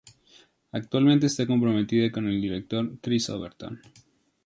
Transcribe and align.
Actualmente 0.71 1.27
está 1.27 1.45
comprometida 1.45 2.11
con 2.11 2.27
el 2.27 2.41
director 2.41 2.97
Chris 3.01 3.29
Overton. 3.29 3.79